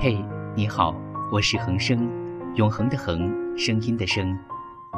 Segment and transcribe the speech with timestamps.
[0.00, 0.94] 嘿，你好，
[1.28, 2.08] 我是恒生，
[2.54, 4.38] 永恒的恒，声音的声，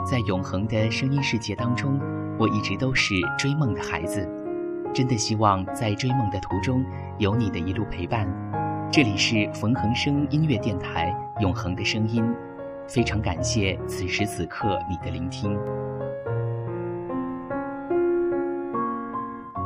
[0.05, 1.99] 在永恒的声音世界当中，
[2.39, 4.29] 我一直都是追梦的孩子，
[4.93, 6.85] 真的希望在追梦的途中
[7.17, 8.29] 有你的一路陪伴。
[8.93, 12.23] 这里是冯恒生音乐电台，永恒的声音，
[12.87, 15.59] 非常感谢此时此刻你的聆听。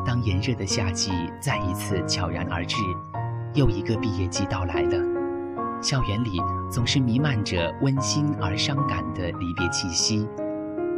[0.07, 1.11] 当炎热的夏季
[1.41, 2.77] 再一次悄然而至，
[3.55, 5.14] 又一个毕业季到来了。
[5.85, 10.27] 校园里总是弥漫着温馨而伤感的离别气息，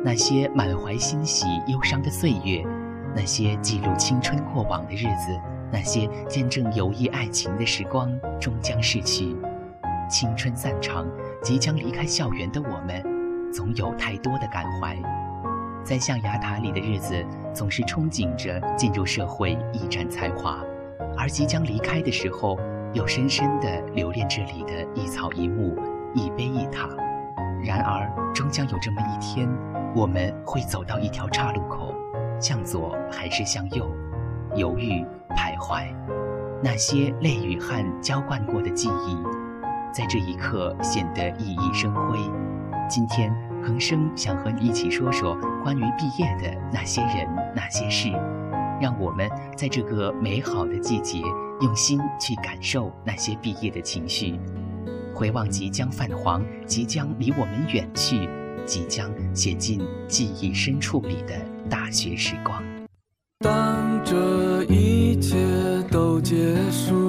[0.04, 2.64] 那些满怀欣喜、忧伤的岁月，
[3.12, 5.36] 那些记录青春过往的日子，
[5.72, 8.08] 那些见证友谊爱情的时光，
[8.40, 9.36] 终将逝去。
[10.08, 11.04] 青春散场，
[11.42, 13.02] 即将离开校园的我们，
[13.52, 14.96] 总有太多的感怀。
[15.82, 20.62] 在象牙塔里的日子，总是憧憬着进入社会一展才华，
[21.18, 22.56] 而即将离开的时候。
[22.96, 25.78] 又深深地留恋这里的一草一木、
[26.14, 26.88] 一碑一塔。
[27.62, 29.46] 然而，终将有这么一天，
[29.94, 31.94] 我们会走到一条岔路口，
[32.40, 33.86] 向左还是向右？
[34.54, 35.84] 犹豫、徘徊。
[36.62, 39.18] 那些泪与汗浇灌过的记忆，
[39.92, 42.18] 在这一刻显得熠熠生辉。
[42.88, 43.30] 今天，
[43.62, 48.08] 恒生想和你一起说说关于毕业的那些人、那些事。
[48.80, 51.20] 让我们在这个美好的季节，
[51.60, 54.38] 用心去感受那些毕业的情绪，
[55.14, 58.28] 回望即将泛黄、即将离我们远去、
[58.64, 61.34] 即将写进记忆深处里的
[61.70, 62.62] 大学时光。
[63.40, 65.36] 当这一切
[65.90, 67.05] 都结束，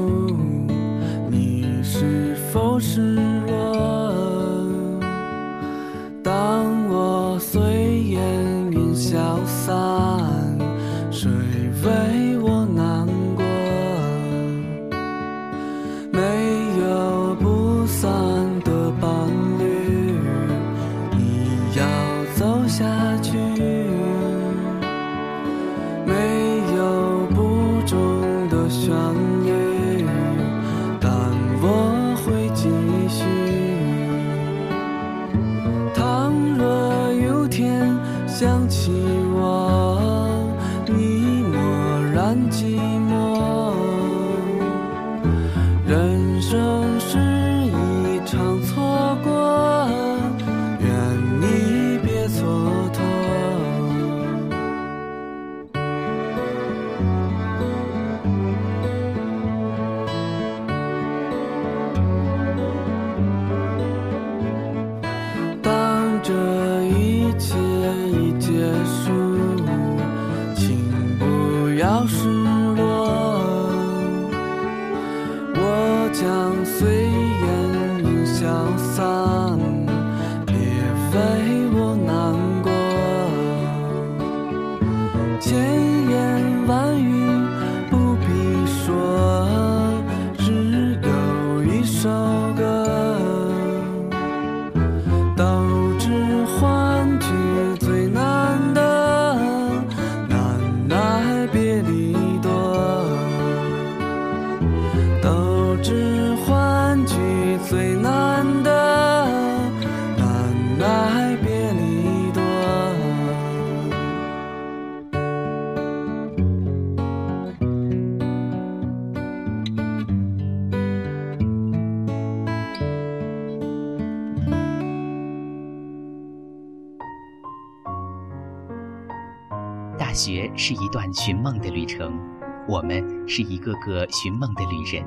[130.27, 132.19] 学是一段寻梦的旅程，
[132.67, 135.01] 我们是一个个寻梦的旅人。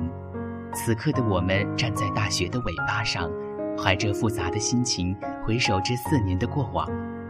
[0.73, 3.29] 此刻的我们站在大学的尾巴上，
[3.77, 5.15] 怀着复杂的心情
[5.45, 6.89] 回首这四年的过往，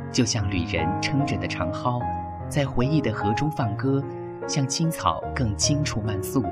[0.09, 2.01] 就像旅人撑着的长篙，
[2.47, 4.01] 在回忆的河中放歌，
[4.47, 6.46] 像青草更青处漫溯。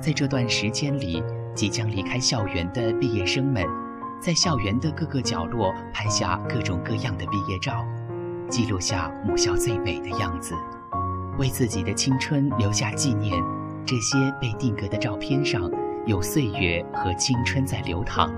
[0.00, 1.20] 在这段时间里，
[1.52, 3.66] 即将离开校园的毕业生们，
[4.20, 7.84] 在校园的各个角落拍下各种各样的毕业照，
[8.50, 10.54] 记录下母校最美的样子，
[11.38, 13.34] 为自己的青春留下纪念。
[13.86, 15.70] 这些被定格的照片上。
[16.06, 18.30] 有岁月和青春在流淌，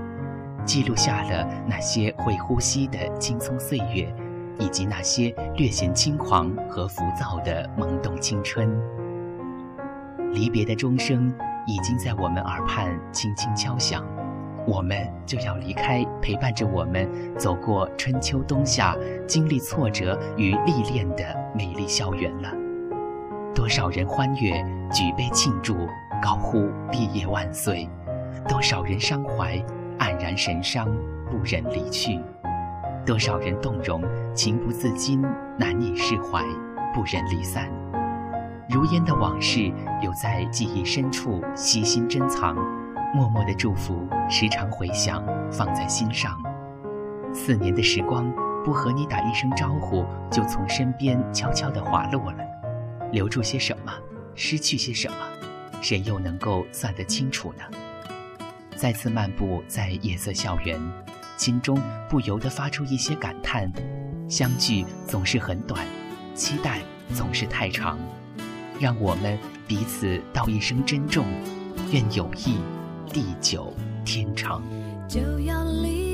[0.64, 4.14] 记录下了那些会呼吸的青葱岁月，
[4.56, 8.70] 以及那些略显轻狂和浮躁的懵懂青春。
[10.32, 11.34] 离别的钟声
[11.66, 14.06] 已经在我们耳畔轻轻敲响，
[14.66, 17.08] 我们就要离开陪伴着我们
[17.38, 18.96] 走过春秋冬夏、
[19.26, 21.24] 经历挫折与历练的
[21.54, 22.52] 美丽校园了。
[23.54, 24.52] 多少人欢悦，
[24.92, 25.74] 举杯庆祝。
[26.22, 27.86] 高呼毕业万岁！
[28.48, 29.62] 多少人伤怀，
[29.98, 30.88] 黯然神伤，
[31.30, 32.18] 不忍离去；
[33.04, 34.02] 多少人动容，
[34.34, 35.20] 情不自禁，
[35.58, 36.42] 难以释怀，
[36.94, 37.70] 不忍离散。
[38.70, 39.70] 如烟的往事，
[40.02, 42.56] 有在记忆深处悉心珍藏，
[43.16, 46.38] 默默的祝福，时常回想，放在心上。
[47.32, 48.30] 四年的时光，
[48.62, 52.44] 不和你打一声招呼，就从身边悄悄地滑落了。
[53.12, 53.92] 留住些什么，
[54.34, 55.16] 失去些什么，
[55.80, 57.64] 谁又能够算得清楚呢？
[58.76, 60.78] 再次漫步在夜色校园，
[61.38, 61.80] 心中
[62.10, 63.72] 不由得发出一些感叹：
[64.28, 65.86] 相聚总是很短，
[66.34, 66.80] 期待
[67.14, 67.98] 总是太长。
[68.78, 71.24] 让我们彼此道一声珍重，
[71.90, 72.58] 愿友谊
[73.12, 73.72] 地久
[74.04, 74.62] 天长。
[75.08, 76.05] 就要离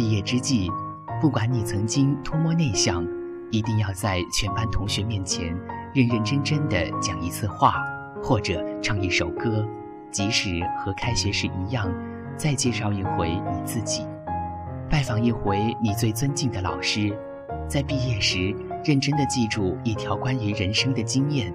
[0.00, 0.72] 毕业之际，
[1.20, 3.06] 不管你曾经多么内向，
[3.50, 5.54] 一定要在全班同学面前
[5.92, 7.74] 认认真真的讲一次话，
[8.24, 9.62] 或者唱一首歌，
[10.10, 11.86] 即使和开学时一样，
[12.34, 14.06] 再介绍一回你自己，
[14.88, 17.14] 拜访一回你最尊敬的老师，
[17.68, 21.52] 在毕业时认真的记住一条关于人生的经验，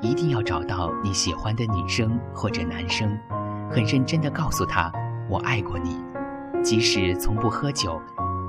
[0.00, 3.16] 一定要找到你喜欢的女生或者男生，
[3.70, 4.92] 很认真的告诉他
[5.30, 6.02] 我爱过你。
[6.62, 8.00] 即使从不喝酒，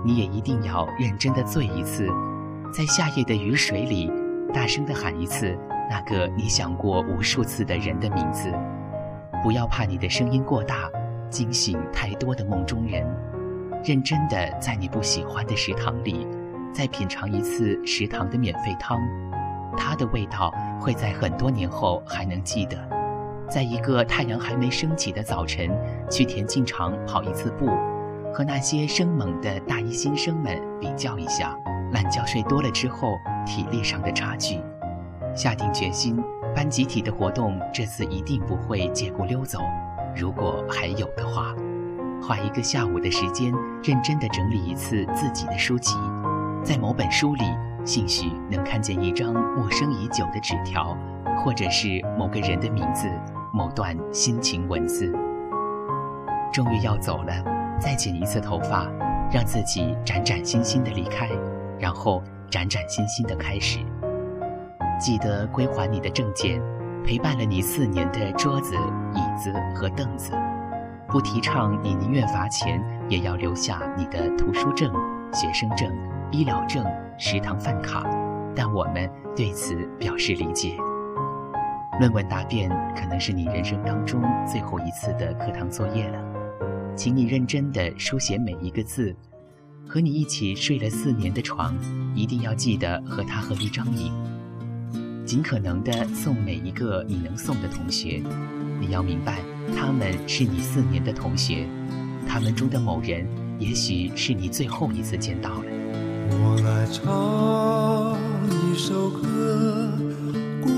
[0.06, 2.08] 你也一定要认真的醉一次，
[2.72, 4.12] 在夏夜的雨水里，
[4.54, 5.58] 大声的喊一次
[5.90, 8.54] 那个你想过无数次的人的名字。
[9.42, 10.90] 不要怕你的声音过大，
[11.30, 13.04] 惊醒太多的梦中人。
[13.84, 16.28] 认真的在你不喜欢的食堂里，
[16.72, 19.00] 再品尝一次食堂的免费汤，
[19.76, 22.78] 它的味道会在很多年后还能记得。
[23.50, 25.70] 在一个太阳还没升起的早晨，
[26.10, 27.68] 去田径场跑一次步，
[28.34, 31.56] 和那些生猛的大一新生们比较一下，
[31.92, 34.60] 懒觉睡多了之后体力上的差距。
[35.36, 36.22] 下定决心，
[36.56, 39.60] 班集体的活动这次一定不会借故溜走，
[40.16, 41.54] 如果还有的话。
[42.26, 45.94] 花一个下午的时间，认真地整理一次自己的书籍，
[46.64, 47.44] 在某本书里，
[47.84, 50.98] 兴许能看见一张陌生已久的纸条，
[51.44, 53.10] 或者是某个人的名字，
[53.52, 55.14] 某段心情文字。
[56.54, 57.34] 终于要走了，
[57.84, 58.90] 再剪一次头发，
[59.30, 61.30] 让自己崭崭新新的离开，
[61.78, 63.80] 然后崭崭新新的开始。
[64.98, 66.62] 记得归还你的证件，
[67.06, 68.74] 陪伴了你四年的桌子、
[69.14, 70.32] 椅子和凳子。
[71.10, 74.90] 不提倡你宁愿罚钱也要留下你的图书证、
[75.34, 75.94] 学生证、
[76.32, 76.86] 医疗证、
[77.18, 78.02] 食堂饭卡，
[78.56, 80.78] 但我们对此表示理解。
[82.00, 86.18] 论文答辩可能是你人生当中最后一次的课堂作业了，
[86.96, 89.16] 请你认真地书写每一个字。
[89.88, 91.76] 和你一起睡了四年的床，
[92.16, 94.12] 一定要记得和他合一张影。
[95.26, 98.22] 尽可能地送每一个你能送的同学。
[98.80, 99.40] 你要明白。
[99.76, 101.66] 他们是你四年的同学，
[102.28, 103.26] 他们中的某人，
[103.58, 105.64] 也许是你最后一次见到了。
[106.30, 108.18] 我来唱
[108.52, 109.90] 一首歌，
[110.62, 110.70] 古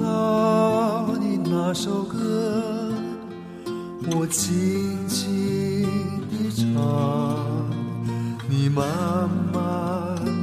[0.00, 2.61] 老的那首歌，
[4.10, 5.86] 我轻轻
[6.28, 7.70] 地唱，
[8.48, 8.84] 你慢
[9.52, 9.62] 慢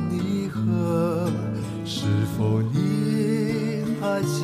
[0.09, 1.29] 地和，
[1.85, 2.05] 是
[2.37, 4.43] 否你还记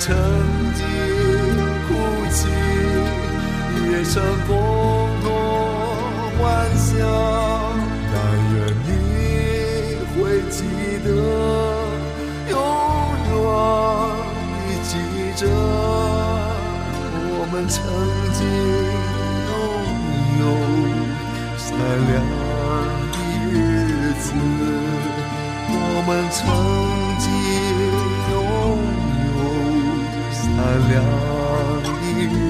[0.00, 0.14] 曾
[0.74, 0.80] 经
[1.88, 1.90] 哭
[2.30, 2.38] 泣，
[3.90, 4.50] 也曾共
[5.22, 5.26] 同
[6.38, 6.42] 欢
[6.76, 6.88] 笑。
[8.12, 8.16] 但
[8.54, 8.88] 愿你
[10.14, 10.16] 会
[10.50, 10.56] 记
[11.04, 11.06] 得，
[12.48, 12.52] 永
[13.26, 13.36] 远
[14.66, 14.90] 地记
[15.36, 15.40] 着
[17.34, 17.76] 我们曾
[18.34, 18.40] 经
[19.48, 19.52] 拥
[20.40, 20.42] 有
[21.58, 21.66] 善
[22.08, 22.10] 良
[23.12, 23.14] 的
[23.50, 23.52] 日
[24.20, 24.26] 子。
[25.70, 25.76] 我
[26.06, 26.38] 们曾
[30.78, 31.02] 善良
[32.30, 32.47] 的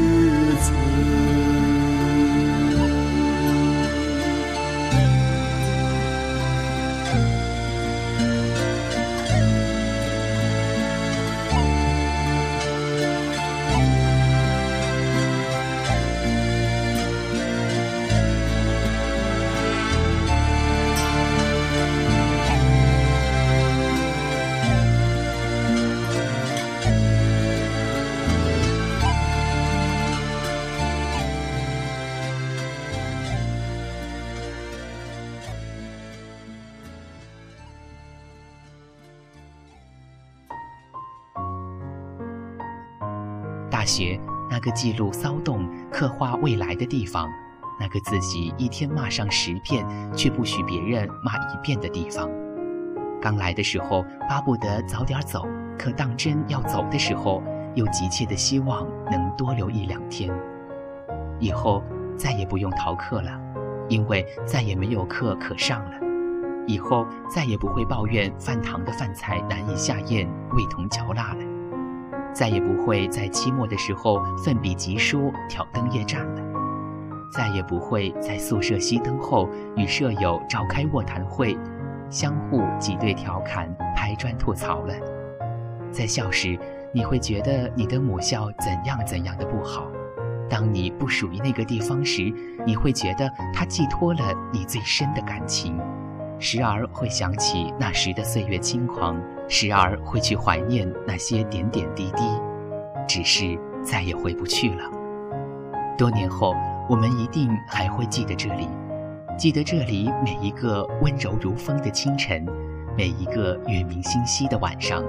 [43.99, 47.29] 学，那个记录骚动、刻画未来的地方，
[47.81, 52.31] 那个自己一天骂上十遍却不许别人骂一遍的地方。
[53.21, 55.45] 刚来的时候巴不得早点走，
[55.77, 57.43] 可当真要走的时候，
[57.75, 60.33] 又急切的希望能多留一两天。
[61.41, 61.83] 以后
[62.17, 63.33] 再也不用逃课了，
[63.89, 65.99] 因为再也没有课可上了。
[66.69, 71.41] 以后再也不会抱怨饭堂的饭菜难以下咽、味同嚼蜡了，
[72.39, 76.43] 再也不会在期末的时候奋笔疾书、挑灯夜战了，
[77.33, 81.59] 再也不会在宿舍熄灯后与舍友召开卧谈会，
[82.09, 84.95] 相互挤兑调侃、拍砖吐槽了。
[85.91, 86.57] 在校时，
[86.95, 89.91] 你会觉得你的母校怎样怎样的不好；
[90.49, 92.33] 当你不属于那个地方时，
[92.65, 94.21] 你会觉得它寄托了
[94.53, 95.77] 你最深的感情。
[96.39, 102.23] 时而会想起那时的岁月轻狂，时而会去怀念那些点点滴滴，
[103.09, 104.83] 只是再也回不去了。
[105.97, 106.55] 多年后，
[106.89, 108.69] 我们一定还会记得这里，
[109.37, 112.47] 记得这里每一个温柔如风的清晨，
[112.97, 115.03] 每一个月明星稀的晚上。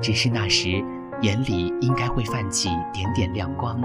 [0.00, 0.82] 只是那时，
[1.22, 3.80] 眼里应该会泛起点点亮光，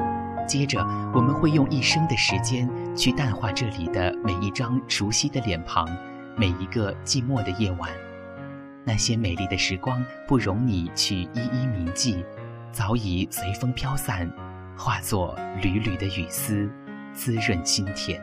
[0.48, 0.80] 接着
[1.14, 5.88] 我们会用一生的时间去淡化这里的每一张熟悉的脸庞。
[6.38, 7.90] 每一个寂寞的夜晚，
[8.84, 12.26] 那些美丽的时光不容你去一一铭记，
[12.72, 14.32] 早已随风飘散，
[14.78, 16.70] 化作缕缕的雨丝，
[17.14, 18.20] 滋润心田。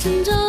[0.00, 0.39] 成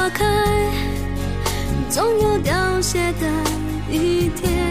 [0.00, 0.24] 花开，
[1.90, 3.26] 总有凋谢的
[3.90, 4.69] 一天。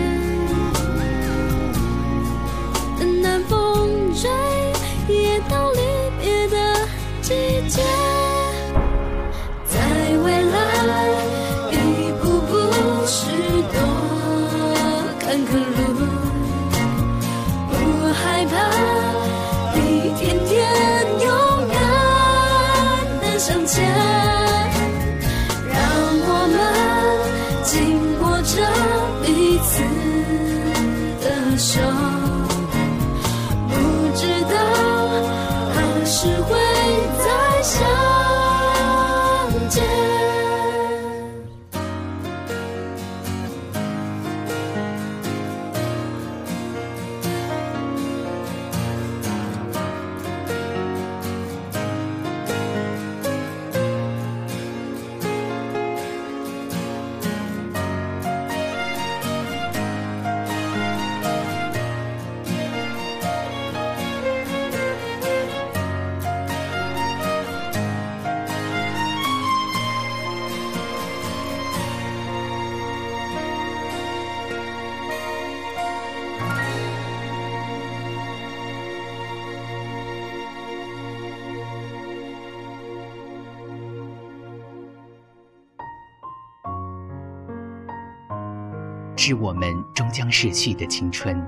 [89.29, 91.39] 是我们终将逝去的青春。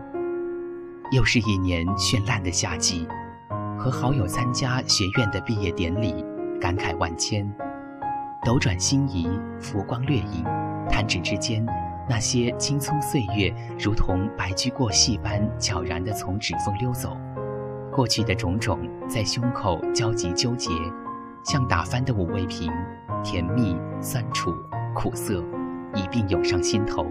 [1.12, 3.08] 又是一年绚烂的夏季，
[3.76, 6.24] 和好友参加学院的毕业典礼，
[6.62, 7.52] 感慨万千。
[8.46, 9.28] 斗转星移，
[9.60, 10.44] 浮光掠影，
[10.92, 11.66] 弹指之间，
[12.08, 17.18] 那些青葱岁月如同白驹过隙般悄然地从指缝溜走。
[17.92, 20.70] 过去的种种在胸口焦急纠结，
[21.44, 22.72] 像打翻的五味瓶，
[23.24, 24.54] 甜蜜、酸楚、
[24.94, 25.44] 苦涩，
[25.96, 27.08] 一并涌上心头。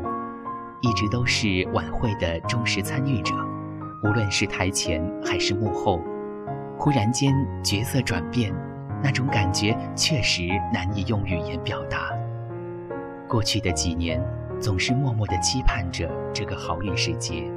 [0.80, 3.34] 一直都是晚会的忠实参与者，
[4.02, 6.00] 无论是台前还是幕后，
[6.78, 8.52] 忽然间角色转变。
[9.02, 10.42] 那种感觉确实
[10.74, 12.10] 难以用语言表达。
[13.26, 14.22] 过去的几年，
[14.60, 17.50] 总是默默地期盼着这个好运时节，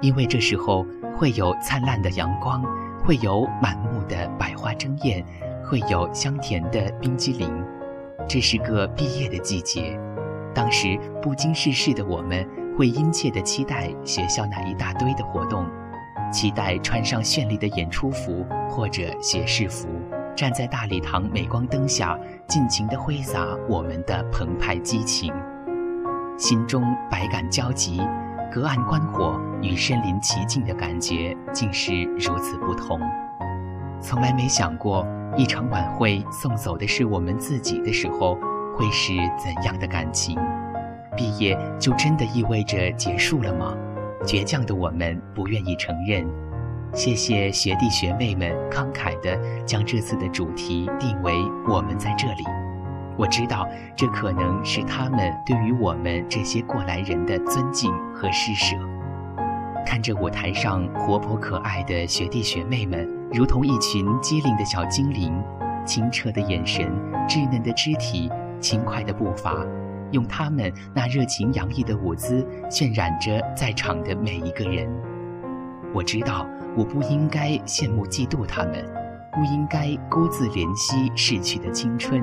[0.00, 0.84] 因为这时候
[1.16, 2.60] 会有灿烂的阳光，
[3.04, 5.24] 会有满目的百花争艳，
[5.64, 7.48] 会有香甜的冰激凌。
[8.28, 9.96] 这是个毕业的季节，
[10.54, 15.66] 当时不经世事的我们，会殷切地期待学校那一大堆的活动，
[16.32, 19.88] 期待穿上绚丽的演出服或者学士服。
[20.36, 25.32] 站在大礼堂镁光灯下，尽情地挥洒我们的澎湃激情，
[26.36, 28.00] 心中百感交集，
[28.52, 33.00] 隔岸观火与身临其境的感觉竟是如此不同。
[34.00, 38.36] 从来没想过，一场晚会送走的是我们自己的时候，
[38.76, 40.38] 会是怎样的感情？
[41.16, 43.74] 毕业就真的意味着结束了吗？
[44.24, 46.26] 倔强的我们不愿意承认。
[46.92, 51.34] 谢谢学弟学妹们慷慨地将这次的主题定为
[51.68, 52.44] “我们在这里”。
[53.16, 58.76] 我知道，这可能是他们对于我们这些过来人的尊敬和施舍。
[59.86, 65.32] 看着舞台上活泼可爱的学弟学妹们，如同一群机灵的小精灵，
[65.84, 66.90] 清澈的眼神、
[67.28, 68.30] 稚嫩的肢体、
[68.64, 69.54] 轻快的步伐，
[70.12, 74.88] 用他们那热情洋溢的舞姿渲染着在场的每一个人。
[75.92, 76.46] 我知道。
[76.76, 78.84] 我不应该羡慕嫉妒他们，
[79.30, 82.20] 不应该孤自怜惜逝去的青春，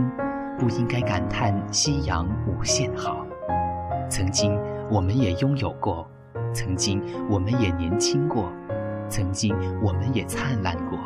[0.60, 3.26] 不应该感叹夕阳无限好。
[4.10, 6.06] 曾经我们也拥有过，
[6.54, 8.52] 曾经我们也年轻过，
[9.08, 11.00] 曾经我们也灿烂过。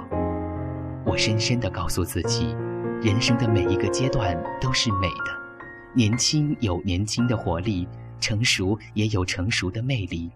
[1.06, 2.56] 我深深地告诉自己，
[3.01, 5.31] 人生的每一个阶段都是美的，
[5.93, 7.88] 年轻有年轻的活力，
[8.19, 10.31] 成熟也有成熟的魅力。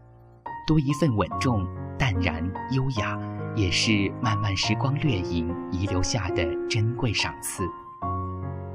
[0.67, 1.65] 多一份稳重、
[1.97, 3.17] 淡然、优雅，
[3.55, 7.63] 也是漫漫时光掠影遗留下的珍贵赏赐。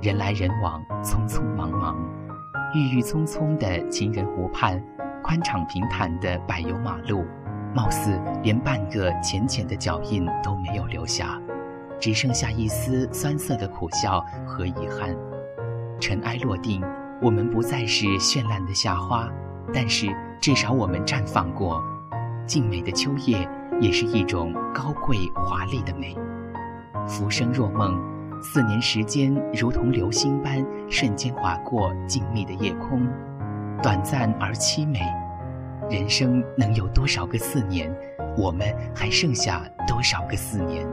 [0.02, 1.96] 人来人往，匆匆忙忙，
[2.74, 4.82] 郁郁葱葱的情人湖畔，
[5.22, 7.24] 宽敞平坦的柏油马路，
[7.74, 11.40] 貌似连半个浅浅的脚印都没有留下，
[12.00, 15.16] 只剩下一丝酸涩的苦笑和遗憾。
[16.00, 16.82] 尘埃落定，
[17.22, 19.28] 我们不再是绚烂的夏花。
[19.72, 21.82] 但是至少我们绽放过，
[22.46, 23.48] 静美的秋叶
[23.80, 26.14] 也是一种高贵华丽的美。
[27.08, 27.98] 浮生若梦，
[28.42, 33.08] 四年时间如同流星般瞬间划过静谧的夜空，
[33.82, 35.00] 短暂而凄美。
[35.90, 37.90] 人生能有多少个四年？
[38.36, 40.86] 我们还剩下多少个四年？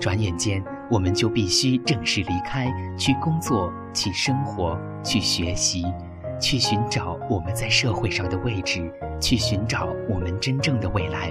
[0.00, 5.84] 转眼间，我们就必须正式离开，去工作，去生活，去学习。
[6.40, 11.28] 去寻找我们在社会上的位置，去寻找我们真正的未来。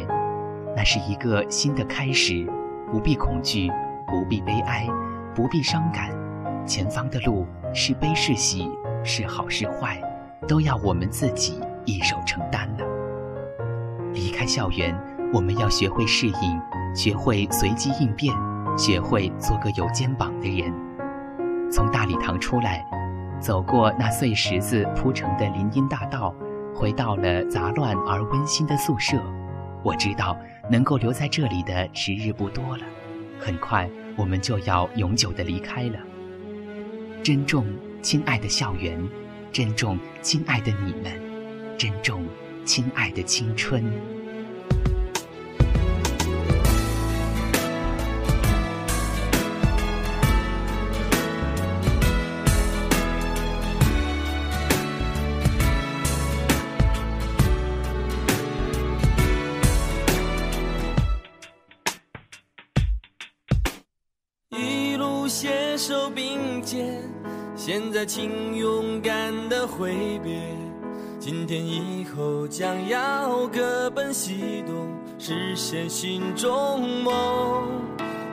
[0.76, 2.48] 那是一个新的开始，
[2.92, 3.72] 不必恐惧，
[4.06, 4.88] 不必悲哀，
[5.34, 6.12] 不必伤感。
[6.64, 8.70] 前方的路是悲是喜，
[9.04, 10.00] 是好是坏，
[10.48, 12.86] 都要我们自己一手承担了。
[14.14, 14.96] 离开校园，
[15.34, 16.62] 我们要学会适应，
[16.96, 18.32] 学会随机应变，
[18.80, 20.74] 学会做个有肩膀的人。
[21.70, 22.86] 从大礼堂出来。
[23.42, 26.36] 走过那碎石子铺成的林荫大道，
[26.76, 29.18] 回到了杂乱而温馨的宿舍。
[29.82, 30.38] 我知道，
[30.70, 32.84] 能够留在这里的时日不多了，
[33.40, 35.98] 很快我们就要永久的离开了。
[37.24, 37.66] 珍重，
[38.02, 39.00] 亲爱的校园；
[39.54, 41.14] 珍重，亲爱的你们；
[41.78, 42.26] 珍重，
[42.66, 43.86] 亲爱的青春。
[68.06, 70.42] 请勇敢的挥别。
[71.20, 77.68] 今天以后，将要各奔西东，实现心中梦。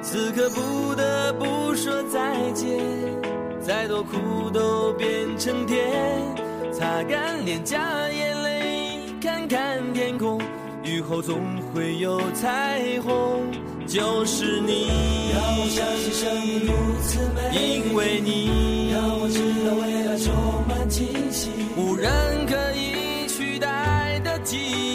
[0.02, 2.78] 此刻不得不说再见，
[3.60, 5.92] 再多苦都变成甜。
[6.72, 10.40] 擦干脸颊眼泪，看看天空，
[10.84, 11.40] 雨后总
[11.74, 13.42] 会有彩虹。
[13.86, 14.88] 就是你，
[15.32, 16.72] 让我相信生命如
[17.02, 20.34] 此美，因为你，让我知道未来充
[20.66, 21.50] 满惊喜。
[21.76, 22.10] 无人
[22.46, 24.85] 可以取代的记忆，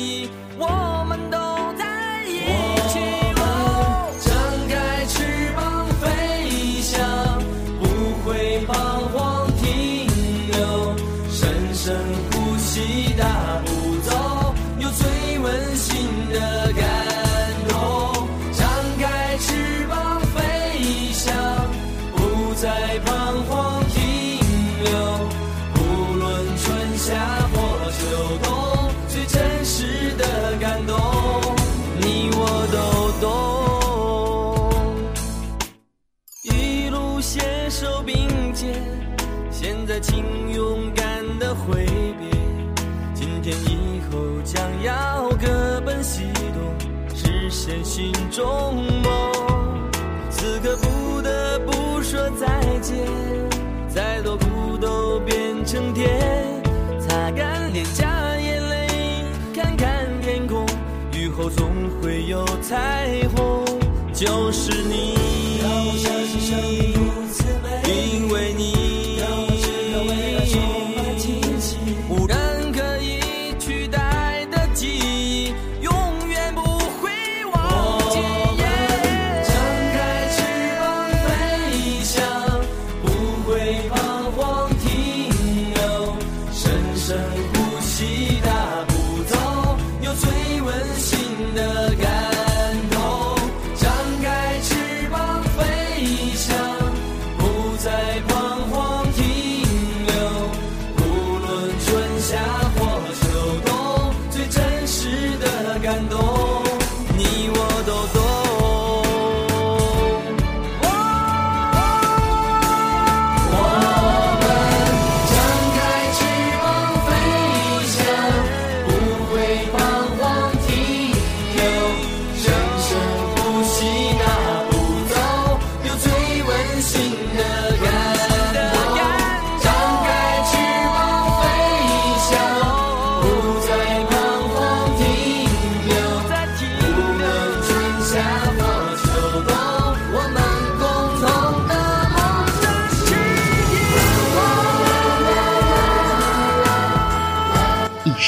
[40.01, 41.05] 请勇敢
[41.39, 42.29] 的挥别。
[43.13, 49.31] 今天以后将要各奔西东，实现心中梦。
[50.29, 52.47] 此刻不得不说再
[52.81, 52.97] 见，
[53.87, 56.09] 再多苦都变成甜。
[56.99, 60.65] 擦干脸颊眼泪，看看天空，
[61.13, 61.67] 雨后总
[62.01, 63.63] 会有彩虹。
[64.13, 65.15] 就是你，
[65.61, 66.39] 让我相信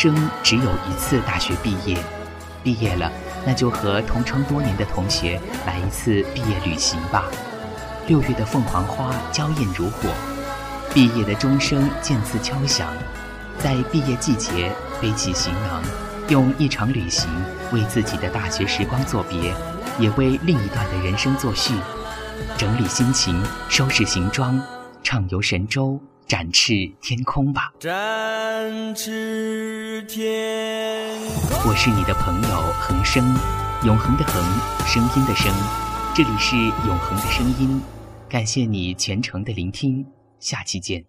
[0.03, 1.97] 生只有一次大学毕业，
[2.61, 3.09] 毕业了，
[3.45, 7.23] 那就和同窗多年的同学来一次毕业旅行吧。
[8.07, 10.09] 六月的凤凰花娇艳如火，
[10.93, 12.93] 毕业的钟声渐次敲响，
[13.57, 14.69] 在毕业季节
[15.01, 15.81] 背起行囊，
[16.27, 17.29] 用一场旅行
[17.71, 19.55] 为自己的大学时光作别，
[19.97, 21.73] 也为另一段的人生作序。
[22.57, 24.61] 整理心情，收拾行装，
[25.01, 25.97] 畅游神州，
[26.33, 27.71] 展翅天空吧。
[27.79, 27.93] 展
[28.95, 31.15] 翅天
[31.51, 31.69] 空。
[31.69, 33.23] 我是你的朋友恒生，
[33.85, 34.43] 永恒的恒，
[34.87, 35.53] 声音的声，
[36.15, 36.55] 这里是
[36.87, 37.79] 永恒的声音，
[38.27, 40.03] 感谢你全程的聆听，
[40.39, 41.05] 下期见。